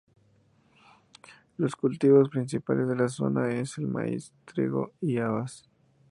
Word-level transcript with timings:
Los 1.57 1.75
cultivos 1.75 2.27
principales 2.29 2.87
de 2.87 2.95
la 2.95 3.07
zona 3.07 3.51
es 3.51 3.77
el 3.77 3.85
maíz, 3.85 4.33
trigo 4.45 4.93
y 4.99 5.19
habas. 5.19 5.69